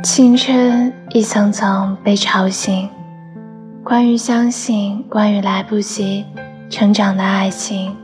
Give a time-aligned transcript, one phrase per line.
[0.00, 2.88] 青春一层层被吵醒，
[3.84, 6.24] 关于相信，关于来不及
[6.70, 7.94] 成长的爱情。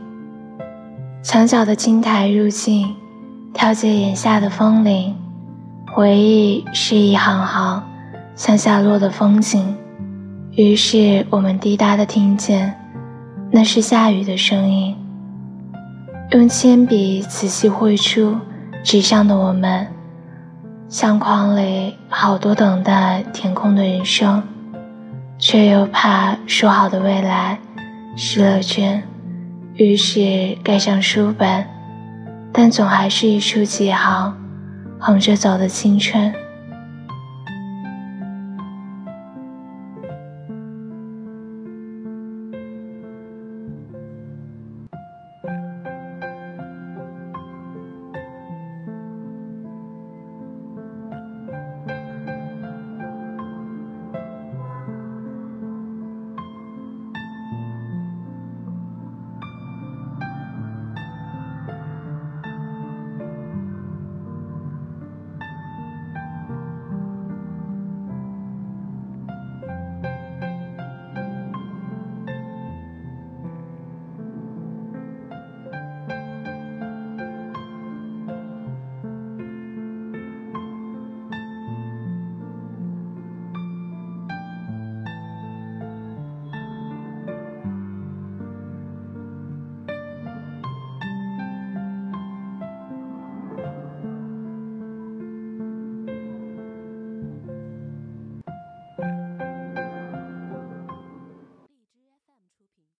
[1.23, 2.95] 墙角的青苔入镜，
[3.53, 5.15] 调节眼下的风铃。
[5.91, 7.83] 回忆是一行行
[8.35, 9.75] 向下落的风景，
[10.51, 12.73] 于是我们滴答的听见，
[13.51, 14.95] 那是下雨的声音。
[16.31, 18.37] 用铅笔仔细绘出
[18.83, 19.98] 纸上的我们。
[20.89, 24.41] 相框里好多等待填空的人生，
[25.37, 27.59] 却又怕说好的未来
[28.17, 29.03] 失了真，
[29.75, 31.63] 于是盖上书本，
[32.51, 34.35] 但总还是一处几行，
[34.97, 36.33] 横着走的青春。